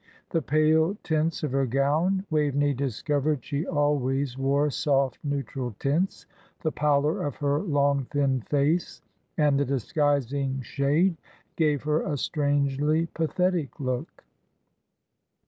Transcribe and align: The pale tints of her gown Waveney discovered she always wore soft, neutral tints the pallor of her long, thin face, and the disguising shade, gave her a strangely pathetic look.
The 0.31 0.41
pale 0.41 0.97
tints 1.03 1.43
of 1.43 1.51
her 1.51 1.67
gown 1.67 2.25
Waveney 2.31 2.73
discovered 2.73 3.45
she 3.45 3.67
always 3.67 4.35
wore 4.35 4.71
soft, 4.71 5.19
neutral 5.23 5.75
tints 5.77 6.25
the 6.63 6.71
pallor 6.71 7.21
of 7.23 7.35
her 7.35 7.59
long, 7.59 8.05
thin 8.05 8.41
face, 8.41 9.03
and 9.37 9.59
the 9.59 9.65
disguising 9.65 10.61
shade, 10.63 11.17
gave 11.55 11.83
her 11.83 12.01
a 12.01 12.17
strangely 12.17 13.09
pathetic 13.13 13.79
look. 13.79 14.23